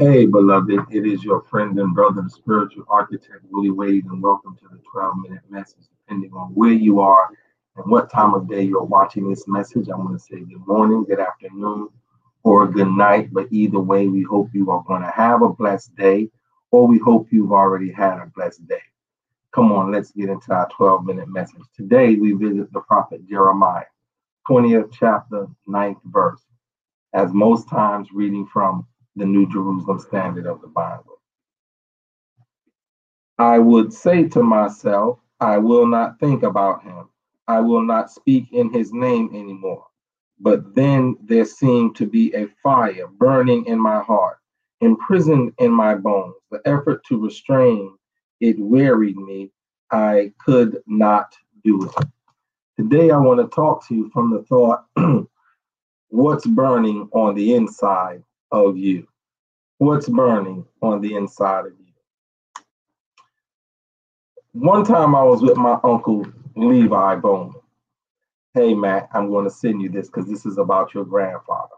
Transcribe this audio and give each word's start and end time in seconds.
Hey, 0.00 0.24
beloved, 0.24 0.86
it 0.90 1.04
is 1.04 1.22
your 1.22 1.42
friend 1.42 1.78
and 1.78 1.94
brother, 1.94 2.22
the 2.22 2.30
spiritual 2.30 2.86
architect, 2.88 3.44
Willie 3.50 3.68
Wade, 3.68 4.06
and 4.06 4.22
welcome 4.22 4.56
to 4.56 4.64
the 4.72 4.80
12 4.90 5.18
minute 5.18 5.42
message. 5.50 5.84
Depending 6.06 6.32
on 6.32 6.52
where 6.54 6.72
you 6.72 7.00
are 7.00 7.28
and 7.76 7.90
what 7.90 8.10
time 8.10 8.32
of 8.32 8.48
day 8.48 8.62
you're 8.62 8.82
watching 8.82 9.28
this 9.28 9.46
message, 9.46 9.90
I 9.90 9.96
want 9.96 10.18
to 10.18 10.18
say 10.18 10.40
good 10.40 10.66
morning, 10.66 11.04
good 11.04 11.20
afternoon, 11.20 11.90
or 12.44 12.66
good 12.66 12.88
night. 12.88 13.28
But 13.30 13.48
either 13.50 13.78
way, 13.78 14.06
we 14.06 14.22
hope 14.22 14.48
you 14.54 14.70
are 14.70 14.82
going 14.88 15.02
to 15.02 15.10
have 15.10 15.42
a 15.42 15.50
blessed 15.50 15.94
day, 15.96 16.30
or 16.70 16.88
we 16.88 16.96
hope 16.96 17.26
you've 17.30 17.52
already 17.52 17.92
had 17.92 18.14
a 18.20 18.32
blessed 18.34 18.66
day. 18.68 18.80
Come 19.52 19.70
on, 19.70 19.92
let's 19.92 20.12
get 20.12 20.30
into 20.30 20.50
our 20.54 20.70
12 20.70 21.04
minute 21.04 21.28
message. 21.28 21.60
Today, 21.76 22.14
we 22.14 22.32
visit 22.32 22.72
the 22.72 22.80
prophet 22.80 23.28
Jeremiah, 23.28 23.84
20th 24.48 24.94
chapter, 24.98 25.46
9th 25.68 26.00
verse, 26.06 26.40
as 27.12 27.34
most 27.34 27.68
times 27.68 28.08
reading 28.14 28.46
from 28.46 28.86
the 29.20 29.26
New 29.26 29.46
Jerusalem 29.50 30.00
Standard 30.00 30.46
of 30.46 30.62
the 30.62 30.66
Bible. 30.66 31.20
I 33.38 33.58
would 33.58 33.92
say 33.92 34.26
to 34.28 34.42
myself, 34.42 35.18
I 35.40 35.58
will 35.58 35.86
not 35.86 36.18
think 36.18 36.42
about 36.42 36.82
him. 36.82 37.10
I 37.46 37.60
will 37.60 37.82
not 37.82 38.10
speak 38.10 38.50
in 38.52 38.72
his 38.72 38.94
name 38.94 39.28
anymore. 39.34 39.86
But 40.40 40.74
then 40.74 41.18
there 41.22 41.44
seemed 41.44 41.96
to 41.96 42.06
be 42.06 42.32
a 42.34 42.48
fire 42.62 43.08
burning 43.08 43.66
in 43.66 43.78
my 43.78 44.00
heart, 44.00 44.38
imprisoned 44.80 45.52
in 45.58 45.70
my 45.70 45.94
bones. 45.96 46.36
The 46.50 46.62
effort 46.64 47.04
to 47.08 47.22
restrain 47.22 47.94
it 48.40 48.58
wearied 48.58 49.18
me. 49.18 49.52
I 49.90 50.32
could 50.42 50.82
not 50.86 51.34
do 51.62 51.84
it. 51.84 52.06
Today, 52.78 53.10
I 53.10 53.18
want 53.18 53.40
to 53.40 53.54
talk 53.54 53.86
to 53.88 53.94
you 53.94 54.08
from 54.14 54.30
the 54.30 54.42
thought 54.44 54.86
what's 56.08 56.46
burning 56.46 57.10
on 57.12 57.34
the 57.34 57.54
inside 57.54 58.22
of 58.50 58.78
you? 58.78 59.06
What's 59.80 60.10
burning 60.10 60.66
on 60.82 61.00
the 61.00 61.14
inside 61.14 61.64
of 61.64 61.72
you? 61.72 62.62
One 64.52 64.84
time 64.84 65.14
I 65.14 65.22
was 65.22 65.40
with 65.40 65.56
my 65.56 65.80
uncle 65.82 66.26
Levi 66.54 67.14
Bowman. 67.14 67.54
Hey, 68.52 68.74
Matt, 68.74 69.08
I'm 69.14 69.30
going 69.30 69.46
to 69.46 69.50
send 69.50 69.80
you 69.80 69.88
this 69.88 70.08
because 70.08 70.28
this 70.28 70.44
is 70.44 70.58
about 70.58 70.92
your 70.92 71.06
grandfather. 71.06 71.76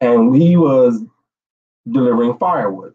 And 0.00 0.34
he 0.34 0.56
was 0.56 1.04
delivering 1.90 2.38
firewood. 2.38 2.94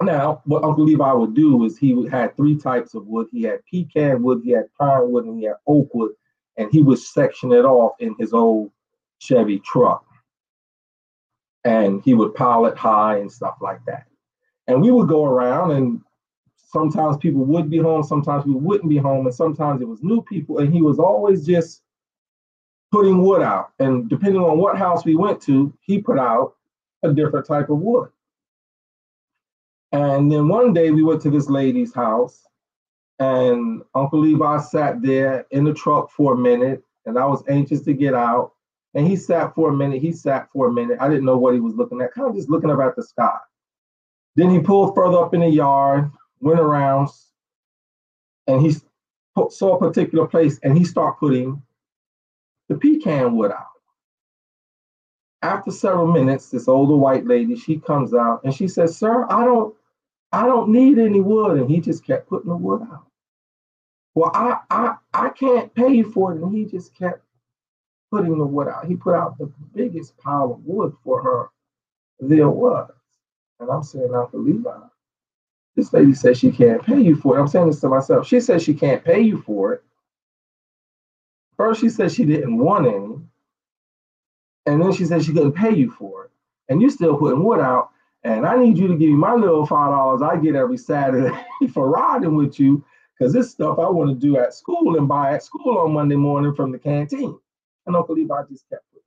Now, 0.00 0.40
what 0.46 0.64
Uncle 0.64 0.86
Levi 0.86 1.12
would 1.12 1.34
do 1.34 1.66
is 1.66 1.76
he 1.76 2.08
had 2.08 2.34
three 2.38 2.56
types 2.56 2.94
of 2.94 3.06
wood. 3.06 3.26
He 3.30 3.42
had 3.42 3.60
pecan 3.70 4.22
wood, 4.22 4.40
he 4.42 4.52
had 4.52 4.72
pine 4.80 5.10
wood, 5.12 5.26
and 5.26 5.38
he 5.38 5.44
had 5.44 5.56
oak 5.66 5.92
wood. 5.92 6.12
And 6.56 6.70
he 6.72 6.82
would 6.82 6.98
section 6.98 7.52
it 7.52 7.66
off 7.66 7.92
in 7.98 8.16
his 8.18 8.32
old 8.32 8.70
Chevy 9.18 9.58
truck 9.58 10.06
and 11.64 12.02
he 12.02 12.14
would 12.14 12.34
pile 12.34 12.66
it 12.66 12.76
high 12.76 13.18
and 13.18 13.30
stuff 13.30 13.56
like 13.60 13.84
that. 13.86 14.06
And 14.66 14.80
we 14.80 14.90
would 14.90 15.08
go 15.08 15.24
around, 15.24 15.72
and 15.72 16.00
sometimes 16.56 17.16
people 17.18 17.44
would 17.44 17.70
be 17.70 17.78
home, 17.78 18.02
sometimes 18.02 18.44
we 18.44 18.54
wouldn't 18.54 18.90
be 18.90 18.96
home, 18.96 19.26
and 19.26 19.34
sometimes 19.34 19.80
it 19.80 19.88
was 19.88 20.02
new 20.02 20.22
people, 20.22 20.58
and 20.58 20.72
he 20.72 20.82
was 20.82 20.98
always 20.98 21.46
just 21.46 21.82
putting 22.90 23.22
wood 23.22 23.42
out. 23.42 23.72
And 23.78 24.08
depending 24.08 24.42
on 24.42 24.58
what 24.58 24.78
house 24.78 25.04
we 25.04 25.16
went 25.16 25.40
to, 25.42 25.72
he 25.80 26.00
put 26.00 26.18
out 26.18 26.54
a 27.02 27.12
different 27.12 27.46
type 27.46 27.68
of 27.68 27.78
wood. 27.78 28.08
And 29.92 30.30
then 30.30 30.48
one 30.48 30.72
day 30.72 30.90
we 30.90 31.04
went 31.04 31.22
to 31.22 31.30
this 31.30 31.48
lady's 31.48 31.94
house, 31.94 32.46
and 33.20 33.82
Uncle 33.94 34.18
Levi 34.18 34.58
sat 34.58 35.00
there 35.02 35.46
in 35.50 35.64
the 35.64 35.74
truck 35.74 36.10
for 36.10 36.34
a 36.34 36.36
minute, 36.36 36.82
and 37.06 37.18
I 37.18 37.26
was 37.26 37.44
anxious 37.48 37.82
to 37.82 37.92
get 37.92 38.14
out. 38.14 38.53
And 38.94 39.06
he 39.06 39.16
sat 39.16 39.54
for 39.54 39.70
a 39.70 39.72
minute. 39.72 40.00
He 40.00 40.12
sat 40.12 40.48
for 40.52 40.68
a 40.68 40.72
minute. 40.72 40.98
I 41.00 41.08
didn't 41.08 41.24
know 41.24 41.36
what 41.36 41.54
he 41.54 41.60
was 41.60 41.74
looking 41.74 42.00
at, 42.00 42.12
kind 42.12 42.28
of 42.28 42.36
just 42.36 42.48
looking 42.48 42.70
up 42.70 42.80
at 42.80 42.94
the 42.96 43.02
sky. 43.02 43.38
Then 44.36 44.50
he 44.50 44.60
pulled 44.60 44.94
further 44.94 45.18
up 45.18 45.34
in 45.34 45.40
the 45.40 45.48
yard, 45.48 46.10
went 46.40 46.60
around, 46.60 47.08
and 48.46 48.60
he 48.60 48.74
saw 49.50 49.76
a 49.76 49.78
particular 49.78 50.26
place 50.26 50.58
and 50.62 50.76
he 50.76 50.84
started 50.84 51.18
putting 51.18 51.62
the 52.68 52.76
pecan 52.76 53.36
wood 53.36 53.52
out. 53.52 53.66
After 55.42 55.70
several 55.70 56.06
minutes, 56.06 56.48
this 56.50 56.68
older 56.68 56.96
white 56.96 57.26
lady, 57.26 57.56
she 57.56 57.78
comes 57.78 58.14
out 58.14 58.42
and 58.44 58.54
she 58.54 58.66
says, 58.66 58.96
Sir, 58.96 59.26
I 59.28 59.44
don't 59.44 59.74
I 60.32 60.46
don't 60.46 60.70
need 60.70 60.98
any 60.98 61.20
wood. 61.20 61.58
And 61.58 61.70
he 61.70 61.80
just 61.80 62.04
kept 62.04 62.28
putting 62.28 62.48
the 62.48 62.56
wood 62.56 62.82
out. 62.82 63.06
Well, 64.14 64.30
I 64.34 64.58
I 64.70 64.96
I 65.12 65.28
can't 65.30 65.74
pay 65.74 65.92
you 65.92 66.10
for 66.10 66.32
it. 66.32 66.40
And 66.40 66.54
he 66.54 66.64
just 66.64 66.94
kept 66.94 67.22
putting 68.14 68.38
the 68.38 68.46
wood 68.46 68.68
out. 68.68 68.86
He 68.86 68.94
put 68.96 69.14
out 69.14 69.38
the 69.38 69.50
biggest 69.74 70.16
pile 70.18 70.52
of 70.52 70.64
wood 70.64 70.94
for 71.02 71.22
her 71.22 71.50
there 72.20 72.48
was. 72.48 72.90
And 73.60 73.70
I'm 73.70 73.82
saying, 73.82 74.08
for 74.08 74.38
Levi, 74.38 74.70
this 75.76 75.92
lady 75.92 76.14
says 76.14 76.38
she 76.38 76.52
can't 76.52 76.82
pay 76.82 77.00
you 77.00 77.16
for 77.16 77.36
it. 77.36 77.40
I'm 77.40 77.48
saying 77.48 77.66
this 77.68 77.80
to 77.80 77.88
myself. 77.88 78.26
She 78.26 78.40
says 78.40 78.62
she 78.62 78.74
can't 78.74 79.04
pay 79.04 79.20
you 79.20 79.42
for 79.42 79.74
it. 79.74 79.84
First, 81.56 81.80
she 81.80 81.88
said 81.88 82.12
she 82.12 82.24
didn't 82.24 82.58
want 82.58 82.86
any. 82.86 83.16
And 84.66 84.82
then 84.82 84.92
she 84.92 85.04
said 85.04 85.24
she 85.24 85.32
couldn't 85.32 85.52
pay 85.52 85.74
you 85.74 85.90
for 85.90 86.26
it. 86.26 86.30
And 86.68 86.80
you 86.80 86.90
still 86.90 87.16
putting 87.16 87.44
wood 87.44 87.60
out. 87.60 87.90
And 88.24 88.46
I 88.46 88.56
need 88.56 88.78
you 88.78 88.88
to 88.88 88.96
give 88.96 89.10
me 89.10 89.16
my 89.16 89.34
little 89.34 89.66
five 89.66 89.90
dollars 89.90 90.22
I 90.22 90.36
get 90.36 90.54
every 90.54 90.78
Saturday 90.78 91.34
for 91.74 91.90
riding 91.90 92.36
with 92.36 92.58
you. 92.58 92.84
Because 93.18 93.32
this 93.32 93.50
stuff 93.50 93.78
I 93.78 93.88
want 93.88 94.10
to 94.10 94.16
do 94.26 94.38
at 94.38 94.54
school 94.54 94.96
and 94.96 95.08
buy 95.08 95.34
at 95.34 95.44
school 95.44 95.78
on 95.78 95.92
Monday 95.92 96.16
morning 96.16 96.54
from 96.54 96.72
the 96.72 96.78
canteen. 96.78 97.38
And 97.86 97.96
Uncle 97.96 98.14
Levi 98.14 98.42
just 98.50 98.68
kept 98.68 98.84
it. 98.94 99.02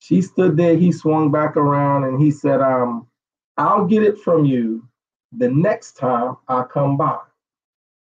She 0.00 0.20
stood 0.20 0.56
there, 0.56 0.76
he 0.76 0.90
swung 0.90 1.30
back 1.30 1.56
around 1.56 2.04
and 2.04 2.20
he 2.20 2.30
said, 2.30 2.60
um, 2.60 3.06
I'll 3.56 3.86
get 3.86 4.02
it 4.02 4.18
from 4.18 4.44
you 4.44 4.88
the 5.32 5.48
next 5.48 5.92
time 5.92 6.36
I 6.48 6.64
come 6.64 6.96
by. 6.96 7.18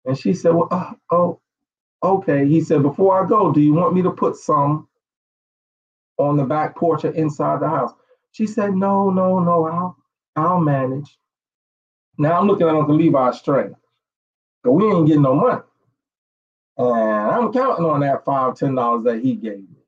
And 0.04 0.18
she 0.18 0.34
said, 0.34 0.54
Well, 0.54 0.68
uh, 0.70 0.92
oh, 1.10 1.40
okay. 2.02 2.46
He 2.46 2.60
said, 2.60 2.82
Before 2.82 3.22
I 3.22 3.28
go, 3.28 3.52
do 3.52 3.60
you 3.60 3.74
want 3.74 3.94
me 3.94 4.02
to 4.02 4.10
put 4.10 4.36
some 4.36 4.88
on 6.18 6.36
the 6.36 6.44
back 6.44 6.76
porch 6.76 7.04
or 7.04 7.12
inside 7.12 7.60
the 7.60 7.68
house? 7.68 7.92
She 8.32 8.46
said, 8.46 8.74
No, 8.74 9.10
no, 9.10 9.38
no, 9.38 9.66
I'll 9.66 9.96
I'll 10.34 10.60
manage. 10.60 11.18
Now 12.18 12.40
I'm 12.40 12.46
looking 12.46 12.66
at 12.66 12.74
Uncle 12.74 12.96
Levi 12.96 13.30
straight. 13.32 13.72
But 14.64 14.72
we 14.72 14.84
ain't 14.86 15.06
getting 15.06 15.22
no 15.22 15.34
money. 15.34 15.62
And 16.78 16.88
I'm 16.88 17.52
counting 17.52 17.84
on 17.84 18.00
that 18.00 18.24
five, 18.24 18.56
ten 18.56 18.74
dollars 18.74 19.04
that 19.04 19.20
he 19.22 19.34
gave 19.34 19.58
me. 19.58 19.82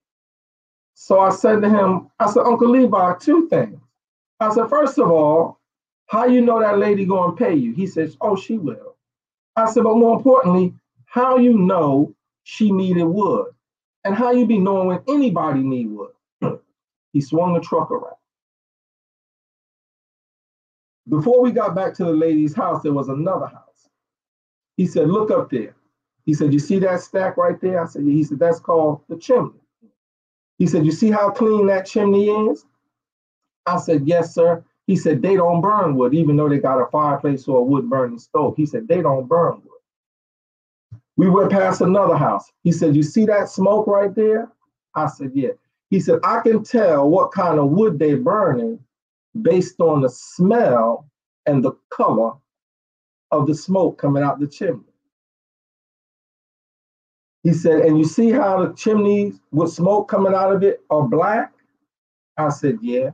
So 0.95 1.21
I 1.21 1.31
said 1.31 1.63
to 1.63 1.69
him, 1.69 2.11
I 2.19 2.31
said, 2.31 2.45
Uncle 2.45 2.69
Levi, 2.71 3.15
two 3.21 3.49
things. 3.49 3.81
I 4.41 4.55
said, 4.55 4.69
first 4.69 4.99
of 4.99 5.11
all, 5.11 5.59
how 6.07 6.27
you 6.27 6.41
know 6.41 6.61
that 6.61 6.79
lady 6.79 7.07
gonna 7.07 7.33
pay 7.33 7.55
you? 7.55 7.73
He 7.73 7.87
says, 7.87 8.17
Oh, 8.21 8.37
she 8.37 8.59
will. 8.59 8.97
I 9.57 9.71
said, 9.71 9.85
but 9.85 9.97
more 9.97 10.17
importantly, 10.17 10.75
how 11.07 11.39
you 11.39 11.57
know 11.57 12.15
she 12.43 12.73
needed 12.73 13.05
wood? 13.05 13.47
And 14.05 14.15
how 14.15 14.33
you 14.33 14.47
be 14.47 14.59
knowing 14.59 14.89
when 14.89 15.01
anybody 15.09 15.61
need 15.63 15.89
wood? 15.91 16.13
he 17.13 17.21
swung 17.21 17.55
the 17.55 17.61
truck 17.61 17.91
around. 17.91 18.17
Before 21.09 21.41
we 21.41 21.53
got 21.53 21.75
back 21.75 21.95
to 21.95 22.05
the 22.05 22.13
lady's 22.13 22.55
house, 22.55 22.83
there 22.83 22.93
was 22.93 23.09
another 23.09 23.47
house. 23.47 23.89
He 24.77 24.87
said, 24.87 25.09
Look 25.09 25.31
up 25.31 25.51
there. 25.51 25.75
He 26.25 26.35
said, 26.35 26.53
You 26.53 26.59
see 26.59 26.79
that 26.81 27.01
stack 27.01 27.37
right 27.37 27.61
there? 27.61 27.83
I 27.83 27.87
said, 27.87 28.05
yeah. 28.05 28.13
He 28.13 28.25
said, 28.25 28.39
That's 28.39 28.61
called 28.61 29.03
the 29.09 29.17
chimney. 29.17 29.61
He 30.59 30.67
said, 30.67 30.87
You 30.87 30.93
see 30.93 31.11
how 31.11 31.31
clean 31.31 31.67
that 31.67 31.87
chimney 31.87 32.29
is? 32.29 32.65
I 33.67 33.79
said, 33.79 34.07
Yes, 34.07 34.35
sir. 34.35 34.65
He 34.87 34.97
said, 34.97 35.23
They 35.23 35.37
don't 35.37 35.61
burn 35.61 35.97
wood, 35.97 36.15
even 36.15 36.37
though 36.37 36.49
they 36.49 36.59
got 36.59 36.81
a 36.81 36.87
fireplace 36.91 37.47
or 37.49 37.59
a 37.59 37.63
wood 37.63 37.89
burning 37.89 38.19
stove. 38.19 38.55
He 38.57 38.67
said, 38.67 38.89
They 38.89 39.03
don't 39.03 39.29
burn 39.29 39.55
wood. 39.55 41.01
We 41.17 41.29
went 41.29 41.51
past 41.51 41.81
another 41.81 42.17
house. 42.17 42.51
He 42.63 42.73
said, 42.73 42.97
You 42.97 43.03
see 43.03 43.27
that 43.27 43.49
smoke 43.49 43.87
right 43.87 44.15
there? 44.15 44.51
I 44.95 45.09
said, 45.09 45.33
Yeah. 45.35 45.51
He 45.91 46.01
said, 46.01 46.21
I 46.25 46.41
can 46.41 46.65
tell 46.65 47.09
what 47.09 47.33
kind 47.33 47.59
of 47.59 47.71
wood 47.71 47.99
they're 47.99 48.17
burning 48.17 48.81
based 49.43 49.81
on 49.81 50.01
the 50.01 50.09
smell 50.09 51.09
and 51.47 51.63
the 51.63 51.73
color 51.91 52.33
of 53.31 53.47
the 53.47 53.55
smoke 53.55 53.99
coming 53.99 54.23
out 54.23 54.41
the 54.41 54.47
chimney. 54.47 54.94
He 57.45 57.53
said, 57.53 57.81
and 57.81 57.99
you 57.99 58.05
see 58.05 58.31
how 58.31 58.65
the 58.65 58.73
chimneys 58.73 59.39
with 59.53 59.71
smoke 59.71 60.09
coming 60.09 60.35
out 60.35 60.53
of 60.53 60.63
it 60.63 60.81
are 60.91 61.07
black? 61.07 61.53
I 62.39 62.49
said, 62.49 62.79
yeah. 62.81 63.11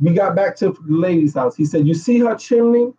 We 0.00 0.14
got 0.14 0.34
back 0.34 0.56
to 0.56 0.72
the 0.72 0.96
lady's 0.96 1.34
house. 1.34 1.54
He 1.54 1.66
said, 1.66 1.86
you 1.86 1.92
see 1.92 2.18
her 2.20 2.34
chimney? 2.34 2.94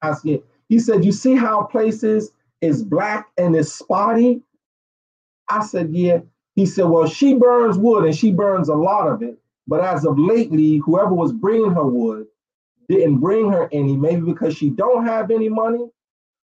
I 0.00 0.14
said, 0.14 0.24
yeah. 0.24 0.36
he 0.70 0.78
said, 0.78 1.04
you 1.04 1.12
see 1.12 1.36
how 1.36 1.64
places 1.64 2.32
is 2.62 2.82
black 2.82 3.28
and 3.36 3.54
is 3.54 3.72
spotty? 3.72 4.40
I 5.50 5.62
said, 5.64 5.90
yeah. 5.92 6.20
He 6.54 6.64
said, 6.64 6.86
well, 6.86 7.06
she 7.06 7.34
burns 7.34 7.76
wood 7.76 8.04
and 8.04 8.16
she 8.16 8.32
burns 8.32 8.70
a 8.70 8.74
lot 8.74 9.08
of 9.08 9.22
it. 9.22 9.38
But 9.66 9.84
as 9.84 10.06
of 10.06 10.18
lately, 10.18 10.78
whoever 10.78 11.12
was 11.12 11.32
bringing 11.34 11.72
her 11.72 11.86
wood 11.86 12.26
didn't 12.88 13.18
bring 13.18 13.52
her 13.52 13.68
any, 13.72 13.94
maybe 13.94 14.22
because 14.22 14.56
she 14.56 14.70
don't 14.70 15.04
have 15.04 15.30
any 15.30 15.50
money, 15.50 15.90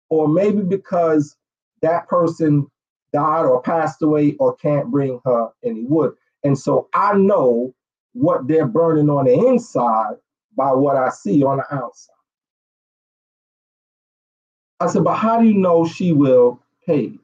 or 0.08 0.26
maybe 0.26 0.62
because 0.62 1.36
that 1.82 2.08
person 2.08 2.66
died 3.12 3.44
or 3.44 3.62
passed 3.62 4.02
away 4.02 4.36
or 4.38 4.56
can't 4.56 4.90
bring 4.90 5.20
her 5.24 5.48
any 5.64 5.84
wood. 5.84 6.14
And 6.44 6.58
so 6.58 6.88
I 6.94 7.14
know 7.14 7.74
what 8.12 8.48
they're 8.48 8.66
burning 8.66 9.10
on 9.10 9.26
the 9.26 9.34
inside 9.34 10.14
by 10.56 10.72
what 10.72 10.96
I 10.96 11.10
see 11.10 11.42
on 11.44 11.58
the 11.58 11.74
outside. 11.74 12.14
I 14.80 14.86
said, 14.86 15.04
but 15.04 15.16
how 15.16 15.40
do 15.40 15.46
you 15.46 15.54
know 15.54 15.86
she 15.86 16.12
will 16.12 16.60
pay? 16.86 17.18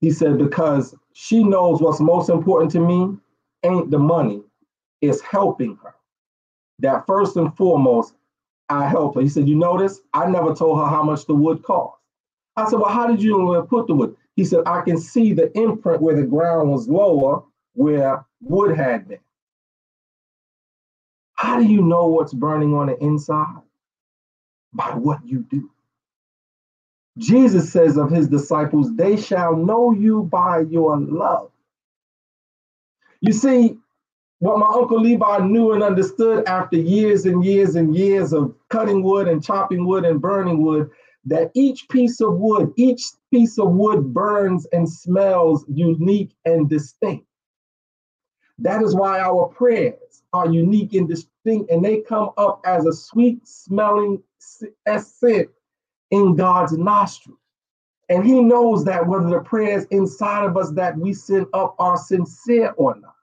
He 0.00 0.10
said, 0.10 0.38
because 0.38 0.94
she 1.12 1.44
knows 1.44 1.80
what's 1.80 2.00
most 2.00 2.28
important 2.28 2.72
to 2.72 2.80
me 2.80 3.16
ain't 3.64 3.90
the 3.90 3.98
money, 3.98 4.42
it's 5.00 5.20
helping 5.20 5.78
her. 5.82 5.94
That 6.80 7.06
first 7.06 7.36
and 7.36 7.56
foremost, 7.56 8.14
I 8.68 8.88
help 8.88 9.14
her. 9.14 9.20
He 9.20 9.28
said, 9.28 9.48
You 9.48 9.56
notice? 9.56 10.00
I 10.12 10.26
never 10.26 10.54
told 10.54 10.78
her 10.78 10.86
how 10.86 11.02
much 11.02 11.26
the 11.26 11.34
wood 11.34 11.62
cost. 11.62 11.98
I 12.56 12.68
said, 12.68 12.78
Well, 12.78 12.90
how 12.90 13.06
did 13.06 13.22
you 13.22 13.66
put 13.68 13.86
the 13.86 13.94
wood? 13.94 14.16
He 14.36 14.44
said, 14.44 14.60
I 14.66 14.80
can 14.82 14.98
see 14.98 15.32
the 15.32 15.56
imprint 15.56 16.02
where 16.02 16.16
the 16.16 16.24
ground 16.24 16.70
was 16.70 16.88
lower, 16.88 17.42
where 17.74 18.24
wood 18.40 18.76
had 18.76 19.08
been. 19.08 19.18
How 21.34 21.58
do 21.58 21.64
you 21.64 21.82
know 21.82 22.06
what's 22.06 22.32
burning 22.32 22.74
on 22.74 22.86
the 22.86 22.96
inside? 23.02 23.62
By 24.72 24.94
what 24.94 25.20
you 25.24 25.40
do. 25.50 25.70
Jesus 27.18 27.70
says 27.70 27.96
of 27.96 28.10
his 28.10 28.28
disciples, 28.28 28.94
they 28.96 29.16
shall 29.16 29.54
know 29.54 29.92
you 29.92 30.24
by 30.24 30.60
your 30.60 30.98
love. 30.98 31.50
You 33.20 33.32
see, 33.32 33.78
what 34.40 34.58
my 34.58 34.66
uncle 34.66 35.00
Levi 35.00 35.38
knew 35.46 35.72
and 35.72 35.82
understood 35.82 36.44
after 36.46 36.76
years 36.76 37.24
and 37.24 37.44
years 37.44 37.76
and 37.76 37.94
years 37.94 38.32
of 38.32 38.54
cutting 38.68 39.02
wood 39.02 39.28
and 39.28 39.42
chopping 39.42 39.86
wood 39.86 40.04
and 40.04 40.20
burning 40.20 40.60
wood, 40.60 40.90
that 41.26 41.50
each 41.54 41.88
piece 41.88 42.20
of 42.20 42.34
wood, 42.34 42.72
each 42.76 43.02
piece 43.30 43.58
of 43.58 43.70
wood 43.70 44.12
burns 44.12 44.66
and 44.72 44.88
smells 44.88 45.64
unique 45.68 46.34
and 46.44 46.68
distinct. 46.68 47.26
That 48.58 48.82
is 48.82 48.94
why 48.94 49.20
our 49.20 49.46
prayers 49.46 50.22
are 50.32 50.50
unique 50.50 50.94
and 50.94 51.08
distinct, 51.08 51.70
and 51.70 51.84
they 51.84 52.00
come 52.02 52.30
up 52.36 52.60
as 52.64 52.86
a 52.86 52.92
sweet 52.92 53.46
smelling 53.46 54.22
scent 54.38 55.48
in 56.10 56.36
God's 56.36 56.76
nostrils. 56.76 57.38
And 58.08 58.24
He 58.24 58.42
knows 58.42 58.84
that 58.84 59.06
whether 59.06 59.28
the 59.28 59.40
prayers 59.40 59.86
inside 59.90 60.44
of 60.44 60.56
us 60.56 60.70
that 60.72 60.96
we 60.96 61.14
send 61.14 61.46
up 61.54 61.74
are 61.78 61.96
sincere 61.96 62.74
or 62.76 62.94
not. 62.96 63.14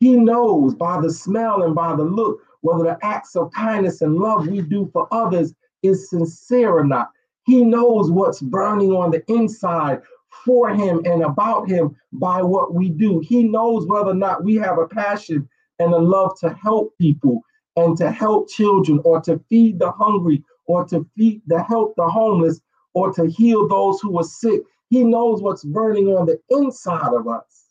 He 0.00 0.16
knows 0.16 0.74
by 0.74 1.00
the 1.00 1.12
smell 1.12 1.62
and 1.62 1.74
by 1.74 1.94
the 1.94 2.02
look 2.02 2.40
whether 2.60 2.84
the 2.84 2.98
acts 3.02 3.36
of 3.36 3.52
kindness 3.52 4.02
and 4.02 4.16
love 4.16 4.48
we 4.48 4.60
do 4.60 4.90
for 4.92 5.06
others 5.12 5.54
is 5.82 6.10
sincere 6.10 6.70
or 6.70 6.84
not. 6.84 7.10
He 7.44 7.64
knows 7.64 8.10
what's 8.10 8.40
burning 8.40 8.92
on 8.92 9.10
the 9.10 9.22
inside 9.28 10.02
for 10.44 10.70
him 10.70 11.02
and 11.04 11.22
about 11.22 11.68
him 11.68 11.96
by 12.12 12.42
what 12.42 12.74
we 12.74 12.88
do. 12.88 13.20
He 13.20 13.44
knows 13.44 13.86
whether 13.86 14.10
or 14.10 14.14
not 14.14 14.44
we 14.44 14.56
have 14.56 14.78
a 14.78 14.86
passion 14.86 15.48
and 15.78 15.92
a 15.92 15.98
love 15.98 16.38
to 16.40 16.50
help 16.54 16.96
people 16.98 17.42
and 17.76 17.96
to 17.96 18.10
help 18.10 18.48
children 18.48 19.00
or 19.04 19.20
to 19.22 19.40
feed 19.48 19.78
the 19.78 19.90
hungry 19.90 20.42
or 20.66 20.84
to 20.86 21.06
feed 21.16 21.42
the 21.46 21.62
help 21.62 21.94
the 21.96 22.08
homeless 22.08 22.60
or 22.94 23.12
to 23.12 23.26
heal 23.26 23.66
those 23.68 24.00
who 24.00 24.18
are 24.18 24.24
sick. 24.24 24.62
He 24.88 25.04
knows 25.04 25.42
what's 25.42 25.64
burning 25.64 26.08
on 26.08 26.26
the 26.26 26.38
inside 26.50 27.12
of 27.12 27.26
us 27.26 27.66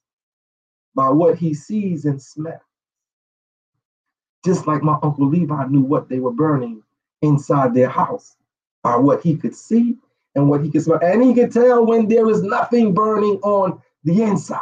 by 0.95 1.09
what 1.09 1.37
he 1.37 1.53
sees 1.53 2.05
and 2.05 2.21
smells. 2.21 2.59
Just 4.43 4.65
like 4.65 4.81
my 4.81 4.97
Uncle 5.03 5.27
Levi 5.29 5.67
knew 5.67 5.81
what 5.81 6.09
they 6.09 6.19
were 6.19 6.31
burning 6.31 6.81
inside 7.21 7.73
their 7.73 7.89
house 7.89 8.35
by 8.83 8.95
what 8.95 9.21
he 9.21 9.35
could 9.35 9.56
see 9.56 9.97
and 10.35 10.50
what 10.50 10.63
he 10.63 10.69
could 10.69 10.81
smell. 10.81 11.00
And 11.01 11.23
he 11.23 11.33
could 11.33 11.51
tell 11.51 11.85
when 11.85 12.07
there 12.07 12.29
is 12.29 12.41
nothing 12.41 12.94
burning 12.94 13.39
on 13.44 13.81
the 14.03 14.21
inside. 14.21 14.59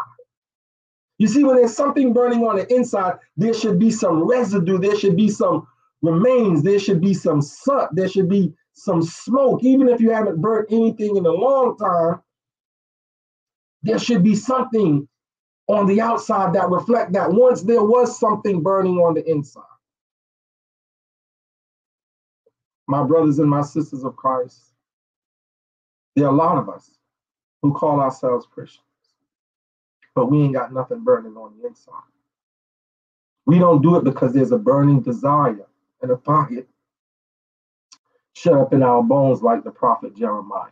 You 1.18 1.28
see, 1.28 1.44
when 1.44 1.58
there's 1.58 1.76
something 1.76 2.14
burning 2.14 2.46
on 2.46 2.56
the 2.56 2.74
inside, 2.74 3.16
there 3.36 3.54
should 3.54 3.78
be 3.78 3.92
some 3.92 4.24
residue, 4.24 4.78
there 4.78 4.98
should 4.98 5.18
be 5.18 5.30
some 5.30 5.68
remains, 6.02 6.64
there 6.64 6.80
should 6.80 7.02
be 7.02 7.14
some 7.14 7.42
soot, 7.42 7.90
there 7.92 8.08
should 8.08 8.30
be 8.30 8.54
some 8.74 9.02
smoke. 9.02 9.64
Even 9.64 9.90
if 9.90 10.00
you 10.00 10.12
haven't 10.12 10.42
burnt 10.42 10.70
anything 10.72 11.18
in 11.18 11.26
a 11.26 11.32
long 11.32 11.78
time, 11.78 12.22
there 13.84 14.00
should 14.00 14.24
be 14.24 14.36
something 14.36 15.08
on 15.68 15.86
the 15.86 16.02
outside 16.02 16.54
that 16.54 16.70
reflect 16.70 17.12
that 17.14 17.32
once 17.32 17.62
there 17.62 17.84
was 17.84 18.18
something 18.18 18.64
burning 18.64 18.98
on 18.98 19.14
the 19.14 19.30
inside. 19.30 19.64
My 22.90 23.04
brothers 23.04 23.38
and 23.38 23.48
my 23.48 23.62
sisters 23.62 24.04
of 24.04 24.16
Christ, 24.16 24.74
there 26.16 26.26
are 26.26 26.34
a 26.34 26.36
lot 26.36 26.58
of 26.58 26.70
us 26.70 26.90
who 27.62 27.72
call 27.72 28.00
ourselves 28.00 28.48
Christians, 28.52 28.84
but 30.16 30.32
we 30.32 30.42
ain't 30.42 30.56
got 30.56 30.74
nothing 30.74 31.04
burning 31.04 31.38
on 31.38 31.54
the 31.56 31.68
inside. 31.68 31.94
We 33.46 33.60
don't 33.60 33.84
do 33.84 33.98
it 33.98 34.04
because 34.04 34.34
there's 34.34 34.54
a 34.54 34.58
burning 34.58 35.02
desire 35.02 35.68
and 36.02 36.10
a 36.10 36.18
fire 36.18 36.66
shut 38.34 38.54
up 38.54 38.74
in 38.74 38.82
our 38.82 39.04
bones 39.04 39.44
like 39.44 39.64
the 39.64 39.72
prophet 39.72 40.16
Jeremiah. 40.18 40.72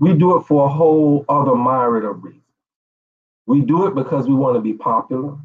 We 0.00 0.14
do 0.14 0.38
it 0.38 0.42
for 0.42 0.66
a 0.66 0.70
whole 0.70 1.24
other 1.28 1.54
myriad 1.54 2.04
of 2.04 2.24
reasons. 2.24 2.42
We 3.46 3.60
do 3.60 3.86
it 3.86 3.94
because 3.94 4.26
we 4.26 4.34
want 4.34 4.56
to 4.56 4.60
be 4.60 4.72
popular. 4.72 5.38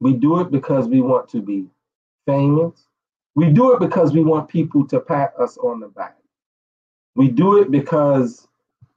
We 0.00 0.14
do 0.14 0.40
it 0.40 0.50
because 0.50 0.88
we 0.88 1.02
want 1.02 1.28
to 1.30 1.40
be 1.40 1.66
famous. 2.26 2.89
We 3.34 3.50
do 3.50 3.72
it 3.72 3.80
because 3.80 4.12
we 4.12 4.22
want 4.22 4.48
people 4.48 4.86
to 4.88 5.00
pat 5.00 5.34
us 5.38 5.56
on 5.58 5.80
the 5.80 5.88
back. 5.88 6.16
We 7.14 7.28
do 7.28 7.60
it 7.60 7.70
because, 7.70 8.48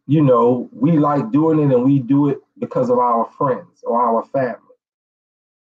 you 0.08 0.22
know, 0.22 0.70
we 0.72 0.98
like 0.98 1.32
doing 1.32 1.60
it 1.60 1.74
and 1.74 1.84
we 1.84 2.00
do 2.00 2.30
it 2.30 2.40
because 2.60 2.90
of 2.90 3.00
our 3.00 3.26
friends 3.38 3.84
or 3.84 4.02
our 4.02 4.24
family. 4.26 4.60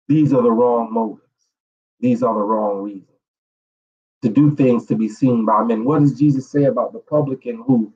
These 0.08 0.32
are 0.32 0.42
the 0.42 0.50
wrong 0.50 0.92
motives. 0.92 1.22
These 2.00 2.22
are 2.22 2.34
the 2.34 2.40
wrong 2.40 2.82
reasons. 2.82 3.08
To 4.22 4.28
do 4.28 4.54
things 4.56 4.86
to 4.86 4.96
be 4.96 5.08
seen 5.08 5.44
by 5.44 5.62
men. 5.62 5.84
What 5.84 6.00
does 6.00 6.18
Jesus 6.18 6.50
say 6.50 6.64
about 6.64 6.92
the 6.92 6.98
publican 7.00 7.62
who 7.66 7.92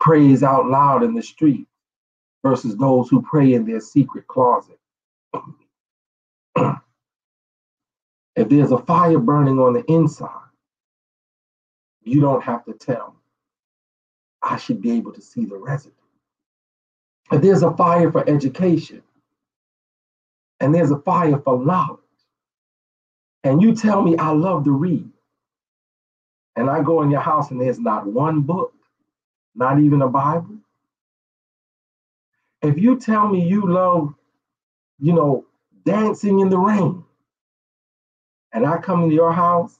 prays 0.00 0.42
out 0.42 0.66
loud 0.68 1.02
in 1.02 1.14
the 1.14 1.22
street 1.22 1.66
versus 2.42 2.76
those 2.76 3.08
who 3.08 3.22
pray 3.22 3.54
in 3.54 3.66
their 3.66 3.80
secret 3.80 4.26
closet? 4.26 4.78
if 8.36 8.48
there's 8.48 8.72
a 8.72 8.78
fire 8.78 9.18
burning 9.18 9.58
on 9.58 9.74
the 9.74 9.84
inside, 9.90 10.30
you 12.02 12.20
don't 12.20 12.42
have 12.42 12.64
to 12.64 12.72
tell. 12.72 13.16
I 14.42 14.56
should 14.56 14.82
be 14.82 14.92
able 14.92 15.12
to 15.12 15.22
see 15.22 15.44
the 15.44 15.56
residue. 15.56 15.94
If 17.32 17.40
there's 17.40 17.62
a 17.62 17.74
fire 17.74 18.12
for 18.12 18.28
education, 18.28 19.02
and 20.60 20.74
there's 20.74 20.90
a 20.90 20.98
fire 20.98 21.38
for 21.38 21.64
knowledge, 21.64 22.00
and 23.42 23.62
you 23.62 23.74
tell 23.74 24.02
me 24.02 24.16
I 24.18 24.30
love 24.30 24.64
to 24.64 24.72
read, 24.72 25.08
and 26.56 26.68
I 26.68 26.82
go 26.82 27.02
in 27.02 27.10
your 27.10 27.20
house 27.20 27.50
and 27.50 27.60
there's 27.60 27.78
not 27.78 28.06
one 28.06 28.42
book, 28.42 28.74
not 29.54 29.80
even 29.80 30.02
a 30.02 30.08
Bible. 30.08 30.56
If 32.62 32.78
you 32.78 32.98
tell 32.98 33.28
me 33.28 33.46
you 33.46 33.70
love, 33.70 34.14
you 34.98 35.12
know, 35.12 35.46
dancing 35.84 36.40
in 36.40 36.48
the 36.48 36.58
rain, 36.58 37.03
and 38.54 38.64
I 38.64 38.78
come 38.78 39.02
into 39.02 39.14
your 39.14 39.32
house 39.32 39.78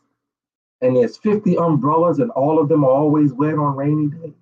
and 0.83 0.97
there's 0.97 1.16
50 1.16 1.57
umbrellas 1.57 2.19
and 2.19 2.31
all 2.33 2.59
of 2.59 2.69
them 2.69 2.85
are 2.85 2.90
always 2.90 3.33
wet 3.33 3.54
on 3.54 3.76
rainy 3.76 4.09
days. 4.09 4.35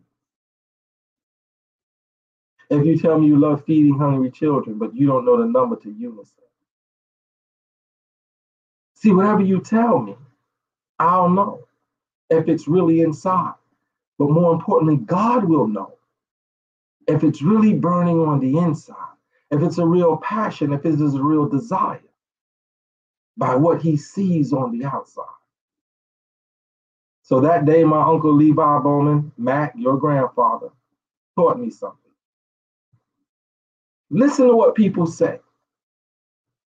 If 2.70 2.86
you 2.86 2.98
tell 2.98 3.20
me 3.20 3.26
you 3.26 3.38
love 3.38 3.64
feeding 3.66 3.98
hungry 3.98 4.30
children, 4.30 4.78
but 4.78 4.96
you 4.96 5.06
don't 5.06 5.26
know 5.26 5.36
the 5.36 5.46
number 5.46 5.76
to 5.76 5.88
UNICEF. 5.88 6.32
See, 8.94 9.12
whatever 9.12 9.42
you 9.42 9.60
tell 9.60 9.98
me, 9.98 10.16
I'll 10.98 11.28
know 11.28 11.66
if 12.30 12.48
it's 12.48 12.66
really 12.66 13.02
inside. 13.02 13.52
But 14.18 14.30
more 14.30 14.54
importantly, 14.54 14.96
God 14.96 15.44
will 15.44 15.66
know 15.66 15.94
if 17.06 17.22
it's 17.22 17.42
really 17.42 17.74
burning 17.74 18.20
on 18.20 18.40
the 18.40 18.56
inside, 18.56 18.96
if 19.50 19.60
it's 19.60 19.78
a 19.78 19.86
real 19.86 20.16
passion, 20.16 20.72
if 20.72 20.86
it 20.86 20.98
is 20.98 21.14
a 21.14 21.22
real 21.22 21.46
desire 21.46 22.00
by 23.36 23.54
what 23.54 23.82
he 23.82 23.96
sees 23.96 24.52
on 24.52 24.76
the 24.76 24.84
outside. 24.84 25.24
So 27.22 27.40
that 27.40 27.64
day, 27.64 27.84
my 27.84 28.02
uncle 28.02 28.34
Levi 28.34 28.78
Bowman, 28.80 29.32
Mac, 29.38 29.74
your 29.76 29.96
grandfather, 29.96 30.68
taught 31.36 31.58
me 31.58 31.70
something. 31.70 31.98
Listen 34.10 34.48
to 34.48 34.56
what 34.56 34.74
people 34.74 35.06
say, 35.06 35.38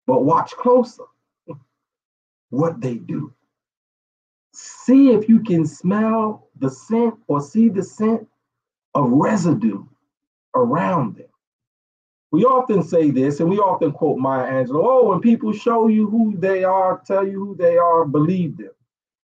but 0.06 0.24
watch 0.24 0.52
closer 0.52 1.04
what 2.50 2.80
they 2.80 2.94
do. 2.94 3.34
See 4.54 5.10
if 5.10 5.28
you 5.28 5.40
can 5.40 5.66
smell 5.66 6.48
the 6.60 6.70
scent 6.70 7.14
or 7.26 7.40
see 7.40 7.68
the 7.68 7.82
scent 7.82 8.28
of 8.94 9.10
residue 9.10 9.84
around 10.54 11.16
them. 11.16 11.31
We 12.32 12.44
often 12.44 12.82
say 12.82 13.10
this 13.10 13.40
and 13.40 13.50
we 13.50 13.58
often 13.58 13.92
quote 13.92 14.18
Maya 14.18 14.50
Angelou 14.50 14.82
oh, 14.82 15.08
when 15.10 15.20
people 15.20 15.52
show 15.52 15.88
you 15.88 16.08
who 16.08 16.34
they 16.38 16.64
are, 16.64 17.02
tell 17.06 17.26
you 17.26 17.38
who 17.38 17.54
they 17.54 17.76
are, 17.76 18.06
believe 18.06 18.56
them. 18.56 18.70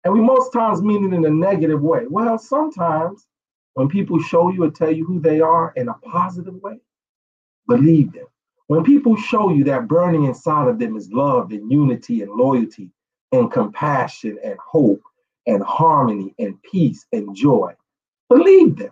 And 0.04 0.12
we 0.12 0.20
most 0.20 0.52
times 0.52 0.82
mean 0.82 1.04
it 1.06 1.16
in 1.16 1.24
a 1.24 1.30
negative 1.30 1.80
way. 1.80 2.06
Well, 2.08 2.38
sometimes 2.38 3.26
when 3.74 3.88
people 3.88 4.20
show 4.20 4.50
you 4.50 4.64
or 4.64 4.70
tell 4.70 4.92
you 4.92 5.06
who 5.06 5.20
they 5.20 5.40
are 5.40 5.72
in 5.74 5.88
a 5.88 5.94
positive 5.94 6.54
way, 6.62 6.80
believe 7.66 8.12
them. 8.12 8.26
When 8.66 8.84
people 8.84 9.16
show 9.16 9.50
you 9.50 9.64
that 9.64 9.88
burning 9.88 10.24
inside 10.24 10.68
of 10.68 10.78
them 10.78 10.94
is 10.94 11.10
love 11.10 11.50
and 11.50 11.72
unity 11.72 12.20
and 12.20 12.30
loyalty, 12.30 12.90
and 13.32 13.50
compassion 13.50 14.38
and 14.44 14.58
hope 14.58 15.02
and 15.46 15.62
harmony 15.62 16.34
and 16.38 16.62
peace 16.62 17.06
and 17.12 17.34
joy. 17.34 17.74
Believe 18.28 18.76
them. 18.76 18.90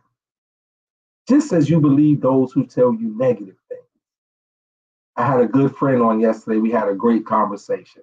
Just 1.28 1.52
as 1.52 1.68
you 1.68 1.80
believe 1.80 2.20
those 2.20 2.52
who 2.52 2.66
tell 2.66 2.94
you 2.94 3.14
negative. 3.16 3.56
I 5.16 5.26
had 5.26 5.40
a 5.40 5.46
good 5.46 5.75
friend 5.76 6.02
on 6.02 6.20
yesterday. 6.20 6.58
We 6.58 6.70
had 6.70 6.88
a 6.88 6.94
great 6.94 7.25
conversation. 7.25 8.02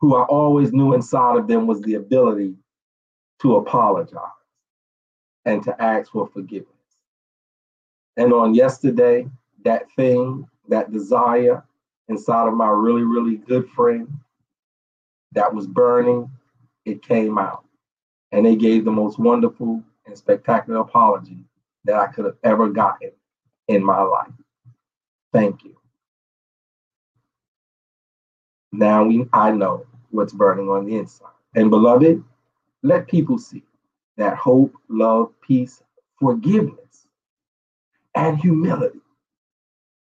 who 0.00 0.16
I 0.16 0.24
always 0.24 0.72
knew 0.72 0.94
inside 0.94 1.36
of 1.38 1.46
them 1.46 1.66
was 1.66 1.80
the 1.80 1.94
ability 1.94 2.54
to 3.40 3.56
apologize 3.56 4.18
and 5.44 5.62
to 5.62 5.82
ask 5.82 6.10
for 6.10 6.26
forgiveness. 6.26 6.68
And 8.16 8.32
on 8.32 8.54
yesterday, 8.54 9.26
that 9.64 9.90
thing, 9.92 10.48
that 10.68 10.92
desire 10.92 11.64
inside 12.08 12.48
of 12.48 12.54
my 12.54 12.68
really, 12.68 13.02
really 13.02 13.36
good 13.36 13.68
friend 13.70 14.12
that 15.32 15.54
was 15.54 15.66
burning, 15.66 16.30
it 16.84 17.02
came 17.02 17.38
out. 17.38 17.64
And 18.32 18.44
they 18.44 18.56
gave 18.56 18.84
the 18.84 18.90
most 18.90 19.18
wonderful 19.18 19.82
and 20.06 20.18
spectacular 20.18 20.80
apology 20.80 21.38
that 21.84 21.96
I 21.96 22.08
could 22.08 22.24
have 22.24 22.36
ever 22.44 22.68
gotten 22.68 23.12
in 23.68 23.84
my 23.84 24.02
life. 24.02 24.32
Thank 25.32 25.64
you. 25.64 25.76
Now 28.72 29.04
we, 29.04 29.26
I 29.32 29.52
know 29.52 29.86
what's 30.10 30.32
burning 30.32 30.68
on 30.68 30.86
the 30.86 30.96
inside. 30.96 31.28
And 31.54 31.70
beloved, 31.70 32.22
let 32.82 33.08
people 33.08 33.38
see 33.38 33.62
that 34.16 34.36
hope, 34.36 34.74
love, 34.88 35.32
peace, 35.42 35.82
forgiveness, 36.20 37.06
and 38.14 38.38
humility 38.38 39.00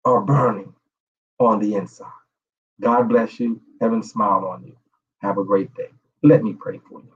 are 0.05 0.21
burning 0.23 0.75
on 1.41 1.61
the 1.61 1.75
inside. 1.75 2.09
God 2.81 3.09
bless 3.09 3.41
you. 3.41 3.61
Heaven 3.81 4.03
smile 4.03 4.45
on 4.47 4.65
you. 4.65 4.77
Have 5.21 5.39
a 5.39 5.45
great 5.45 5.75
day. 5.75 5.91
Let 6.23 6.43
me 6.43 6.55
pray 6.55 6.81
for 6.89 7.01
you. 7.01 7.13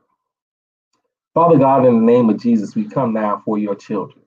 Father 1.35 1.59
God, 1.59 1.87
in 1.87 2.01
the 2.01 2.13
name 2.13 2.31
of 2.31 2.41
Jesus, 2.41 2.75
we 2.75 2.85
come 2.89 3.13
now 3.13 3.43
for 3.45 3.59
your 3.59 3.75
children, 3.75 4.25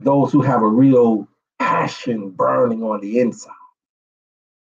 those 0.00 0.32
who 0.32 0.42
have 0.42 0.62
a 0.62 0.68
real 0.68 1.28
passion 1.60 2.30
burning 2.30 2.82
on 2.82 3.00
the 3.00 3.20
inside. 3.20 3.52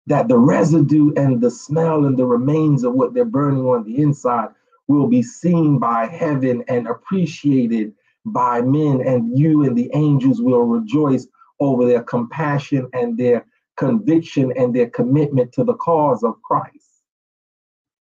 That 0.07 0.27
the 0.27 0.39
residue 0.39 1.13
and 1.17 1.41
the 1.41 1.51
smell 1.51 2.07
and 2.07 2.19
the 2.19 2.27
remains 2.27 2.83
of 2.83 2.95
what 2.95 3.15
they're 3.15 3.25
burning 3.25 3.65
on 3.67 3.85
the 3.85 3.99
inside 3.99 4.49
will 4.89 5.07
be 5.07 5.23
seen 5.23 5.79
by 5.79 6.07
heaven 6.07 6.65
and 6.67 6.89
appreciated 6.89 7.95
by 8.25 8.61
men, 8.61 9.01
and 9.07 9.39
you 9.39 9.63
and 9.65 9.79
the 9.79 9.91
angels 9.95 10.43
will 10.43 10.63
rejoice 10.63 11.29
over 11.61 11.87
their 11.87 12.03
compassion 12.03 12.89
and 12.93 13.17
their 13.17 13.47
conviction 13.77 14.53
and 14.57 14.75
their 14.75 14.91
commitment 14.91 15.53
to 15.53 15.65
the 15.65 15.75
cause 15.75 16.25
of 16.25 16.43
Christ. 16.43 17.05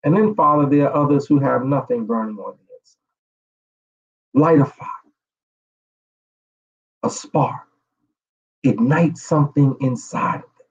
And 0.04 0.16
then, 0.16 0.34
Father, 0.34 0.66
there 0.66 0.90
are 0.90 1.06
others 1.06 1.28
who 1.28 1.40
have 1.40 1.64
nothing 1.64 2.06
burning 2.06 2.38
on 2.38 2.58
the 2.58 2.64
inside. 2.76 2.98
Light 4.34 4.60
a 4.60 4.66
fire, 4.66 4.88
a 7.04 7.10
spark, 7.10 7.69
ignite 8.64 9.18
something 9.18 9.76
inside 9.82 10.38
of 10.38 10.42
them 10.42 10.68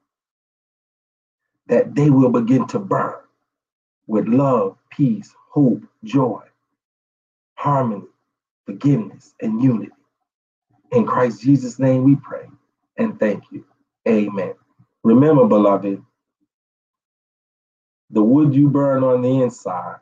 that 1.67 1.95
they 1.95 2.09
will 2.09 2.29
begin 2.29 2.67
to 2.67 2.79
burn 2.79 3.15
with 4.07 4.27
love, 4.27 4.77
peace, 4.91 5.33
hope, 5.49 5.83
joy, 6.03 6.41
harmony, 7.55 8.07
forgiveness, 8.65 9.33
and 9.41 9.61
unity. 9.63 9.91
In 10.91 11.05
Christ 11.05 11.41
Jesus' 11.41 11.79
name 11.79 12.03
we 12.03 12.15
pray 12.15 12.47
and 12.97 13.19
thank 13.19 13.43
you. 13.51 13.65
Amen. 14.07 14.53
Remember, 15.03 15.45
beloved, 15.45 16.03
the 18.11 18.23
wood 18.23 18.55
you 18.55 18.69
burn 18.69 19.03
on 19.03 19.21
the 19.21 19.41
inside 19.41 19.97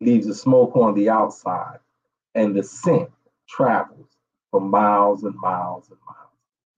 leaves 0.00 0.26
the 0.26 0.34
smoke 0.34 0.76
on 0.76 0.94
the 0.94 1.08
outside, 1.08 1.78
and 2.34 2.54
the 2.56 2.62
scent 2.62 3.10
travels 3.48 4.08
for 4.52 4.62
miles 4.62 5.24
and 5.24 5.36
miles 5.36 5.88
and 5.90 5.98
miles. 6.08 6.30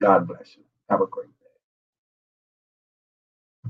God 0.03 0.29
bless 0.29 0.57
you. 0.57 0.65
Have 0.91 1.03
a 1.03 1.09
great 1.09 1.29
day. 1.29 1.44